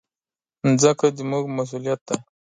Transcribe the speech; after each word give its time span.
مځکه 0.67 1.07
زموږ 1.17 1.45
مسؤلیت 1.57 2.01
ده. 2.07 2.15